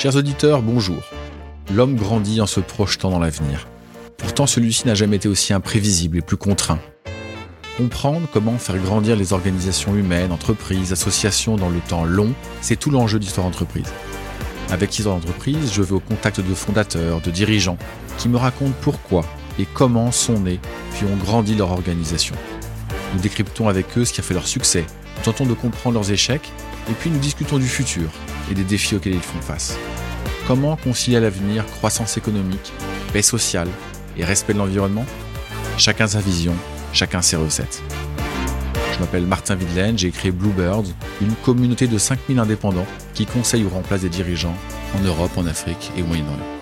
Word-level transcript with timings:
Chers 0.00 0.16
auditeurs, 0.16 0.62
bonjour. 0.62 1.02
L'homme 1.74 1.94
grandit 1.94 2.40
en 2.40 2.46
se 2.46 2.60
projetant 2.60 3.10
dans 3.10 3.18
l'avenir. 3.18 3.68
Pourtant, 4.16 4.46
celui-ci 4.46 4.86
n'a 4.86 4.94
jamais 4.94 5.16
été 5.16 5.28
aussi 5.28 5.52
imprévisible 5.52 6.16
et 6.16 6.22
plus 6.22 6.38
contraint. 6.38 6.78
Comprendre 7.76 8.26
comment 8.32 8.56
faire 8.56 8.78
grandir 8.78 9.14
les 9.14 9.34
organisations 9.34 9.94
humaines, 9.94 10.32
entreprises, 10.32 10.92
associations 10.92 11.56
dans 11.56 11.68
le 11.68 11.80
temps 11.80 12.06
long, 12.06 12.32
c'est 12.62 12.76
tout 12.76 12.88
l'enjeu 12.90 13.18
d'Histoire 13.18 13.46
d'entreprise. 13.46 13.92
Avec 14.70 14.98
Histoire 14.98 15.16
d'entreprise, 15.16 15.70
je 15.70 15.82
vais 15.82 15.92
au 15.92 16.00
contact 16.00 16.40
de 16.40 16.54
fondateurs, 16.54 17.20
de 17.20 17.30
dirigeants, 17.30 17.76
qui 18.16 18.30
me 18.30 18.38
racontent 18.38 18.72
pourquoi 18.80 19.26
et 19.58 19.66
comment 19.66 20.12
sont 20.12 20.40
nés, 20.40 20.60
puis 20.94 21.04
ont 21.04 21.16
grandi 21.22 21.54
leur 21.54 21.72
organisation. 21.72 22.36
Nous 23.12 23.20
décryptons 23.20 23.68
avec 23.68 23.98
eux 23.98 24.06
ce 24.06 24.14
qui 24.14 24.20
a 24.20 24.24
fait 24.24 24.32
leur 24.32 24.46
succès, 24.46 24.86
nous 25.18 25.24
tentons 25.24 25.44
de 25.44 25.52
comprendre 25.52 25.96
leurs 25.96 26.10
échecs, 26.10 26.50
et 26.88 26.94
puis 26.94 27.10
nous 27.10 27.18
discutons 27.18 27.58
du 27.58 27.68
futur 27.68 28.08
et 28.50 28.54
des 28.54 28.64
défis 28.64 28.96
auxquels 28.96 29.14
ils 29.14 29.20
font 29.20 29.42
face. 29.42 29.76
Comment 30.50 30.74
concilier 30.74 31.18
à 31.18 31.20
l'avenir 31.20 31.64
croissance 31.64 32.16
économique, 32.16 32.72
paix 33.12 33.22
sociale 33.22 33.68
et 34.16 34.24
respect 34.24 34.52
de 34.52 34.58
l'environnement? 34.58 35.06
Chacun 35.78 36.08
sa 36.08 36.18
vision, 36.18 36.56
chacun 36.92 37.22
ses 37.22 37.36
recettes. 37.36 37.80
Je 38.92 38.98
m'appelle 38.98 39.26
Martin 39.26 39.54
Videlaine, 39.54 39.96
j'ai 39.96 40.10
créé 40.10 40.32
Bluebird, 40.32 40.88
une 41.20 41.36
communauté 41.44 41.86
de 41.86 41.98
5000 41.98 42.40
indépendants 42.40 42.86
qui 43.14 43.26
conseillent 43.26 43.62
ou 43.62 43.68
remplacent 43.68 44.00
des 44.00 44.08
dirigeants 44.08 44.56
en 44.98 45.04
Europe, 45.04 45.30
en 45.36 45.46
Afrique 45.46 45.92
et 45.96 46.02
au 46.02 46.06
Moyen-Orient. 46.06 46.59